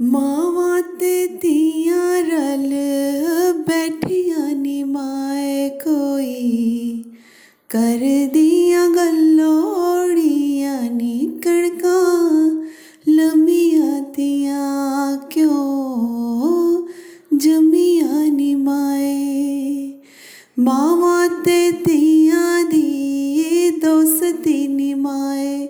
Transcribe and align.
मावा 0.00 0.80
ते 0.80 1.26
तिया 1.26 2.20
रल, 2.20 2.70
बैठिया 3.68 4.52
नी 4.52 4.84
माए 4.84 5.68
कोई। 5.68 7.04
कर 7.70 7.98
दिया 8.32 8.86
गल्लोड़िया 8.88 10.80
नी 10.80 11.40
कड़का 11.44 12.00
लमिया 13.08 14.00
तिया 14.00 14.60
क्यों 15.32 16.86
जमिया 17.38 18.24
नी 18.36 18.54
माए 18.54 19.94
मावा 20.58 21.28
ते 21.28 21.72
तिया 21.72 22.62
दी 22.62 23.70
दोस्ती 23.70 24.68
नी 24.68 24.94
माए 24.94 25.66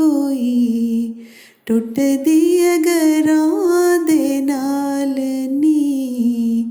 कोई। 0.00 1.25
ਟੁੱਟਦੀ 1.66 2.74
ਅਗਰਾਂ 2.74 3.98
ਦੇ 4.04 4.40
ਨਾਲ 4.40 5.14
ਨੀ। 5.50 6.70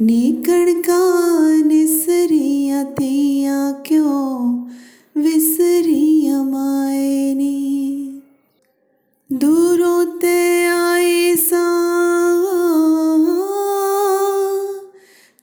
ਨੀ 0.00 0.42
ਕਣਕਾਂ 0.46 1.64
ਨਿਸਰੀਆਂ, 1.64 2.84
ਤੀਆਂ 2.84 3.72
ਕਿਉਂ 3.72 4.66
ਵਿਸਰੀਆਂ 5.18 6.44
ਮਾਏ 6.44 7.34
ਨੀ। 7.34 8.20
ਦੂਰੋਂ 9.32 10.06
ਤੇ 10.18 10.66
ਆਏ 10.66 11.34
ਸਾਂ 11.34 11.90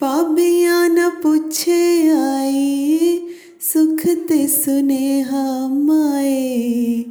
पाबिया 0.00 0.88
न 0.88 1.10
पुछे 1.22 2.08
आई, 2.08 3.20
सुख 3.60 4.06
ते 4.28 4.46
सुने 4.46 5.24
माए, 5.68 7.04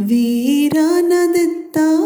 वीरा 0.00 1.00
न 1.00 1.32
दिता 1.32 1.99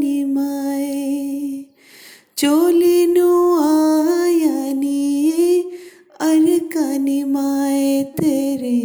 నిమాయే 0.00 1.04
చోలిను 2.40 3.30
ఆయనియే 3.68 5.48
అర్కనిమాయే 6.28 7.88
తెరే 8.18 8.80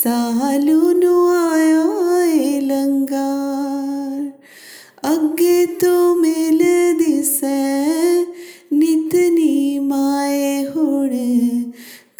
సాలును 0.00 1.14
ఆయాయే 1.42 2.50
లంగార్ 2.70 4.24
అగ్గే 5.12 5.58
తో 5.82 5.94
మేల 6.22 6.60
దిసే 7.00 7.58
నితని 8.78 9.54
మాయే 9.90 10.52
హుడే 10.72 11.30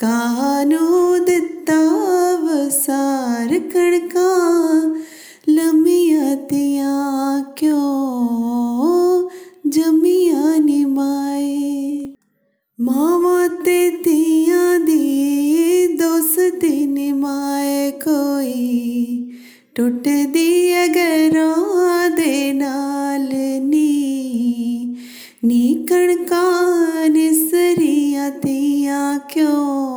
కానో 0.02 0.84
దిత్తా 1.28 1.80
వసార్ 2.44 3.56
కణకా 3.72 4.28
ਟੁੱਟਦੀ 19.75 20.73
ਅਗਰਾਂ 20.85 22.09
ਦੇ 22.09 22.53
ਨਾਲ 22.53 23.27
ਨੀ 23.61 24.95
ਨੀ 25.45 25.85
ਕਣਕਾਂ 25.89 27.09
ਨਿਸਰੀਆਂ 27.09 28.31
ਤੀਆਂ 28.31 29.19
ਕਿਉਂ 29.19 29.94